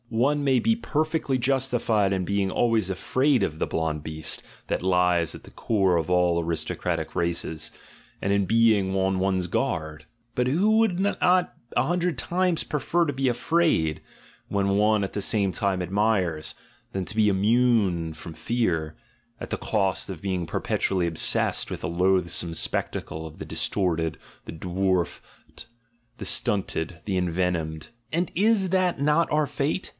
[0.09, 5.33] One may be perfectly justified in being always afraid of the blonde beast that lies
[5.35, 7.71] at the core of all aristocratic races,
[8.21, 11.19] and in being on one's guard: but who would not
[11.77, 14.01] a hundred times prefer to be afraid,
[14.49, 16.55] when one at the same time admires,
[16.91, 18.97] than to be immune from fear,
[19.39, 24.17] at the cost of being perpetually obsessed with the loath some spectacle of the distorted,
[24.45, 25.67] the dwarfed,
[26.17, 27.89] the stunted, the envenomed?
[28.11, 29.89] And is that not our fate?